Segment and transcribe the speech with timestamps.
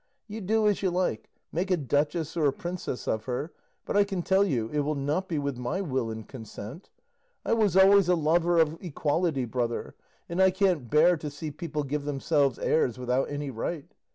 [0.27, 3.53] You do as you like, make a duchess or a princess of her,
[3.85, 6.89] but I can tell you it will not be with my will and consent.
[7.45, 9.93] I was always a lover of equality, brother,
[10.27, 13.93] and I can't bear to see people give themselves airs without any right.